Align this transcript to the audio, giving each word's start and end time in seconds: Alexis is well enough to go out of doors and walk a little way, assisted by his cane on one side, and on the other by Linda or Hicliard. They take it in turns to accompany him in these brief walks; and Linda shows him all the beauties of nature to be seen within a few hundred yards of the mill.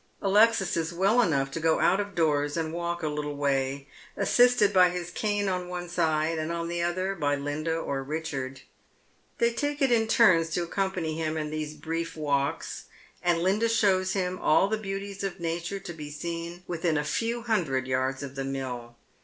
Alexis 0.19 0.75
is 0.75 0.91
well 0.91 1.21
enough 1.21 1.51
to 1.51 1.59
go 1.59 1.79
out 1.79 1.99
of 1.99 2.15
doors 2.15 2.57
and 2.57 2.73
walk 2.73 3.03
a 3.03 3.07
little 3.07 3.35
way, 3.37 3.87
assisted 4.17 4.73
by 4.73 4.89
his 4.89 5.11
cane 5.11 5.47
on 5.47 5.67
one 5.69 5.87
side, 5.87 6.39
and 6.39 6.51
on 6.51 6.67
the 6.67 6.81
other 6.81 7.13
by 7.13 7.35
Linda 7.35 7.75
or 7.77 8.03
Hicliard. 8.03 8.61
They 9.37 9.53
take 9.53 9.79
it 9.79 9.91
in 9.91 10.07
turns 10.07 10.49
to 10.55 10.63
accompany 10.63 11.13
him 11.19 11.37
in 11.37 11.51
these 11.51 11.75
brief 11.75 12.17
walks; 12.17 12.85
and 13.21 13.43
Linda 13.43 13.69
shows 13.69 14.13
him 14.13 14.39
all 14.39 14.67
the 14.67 14.75
beauties 14.79 15.23
of 15.23 15.39
nature 15.39 15.79
to 15.81 15.93
be 15.93 16.09
seen 16.09 16.63
within 16.65 16.97
a 16.97 17.03
few 17.03 17.43
hundred 17.43 17.85
yards 17.85 18.23
of 18.23 18.33
the 18.33 18.43
mill. 18.43 18.95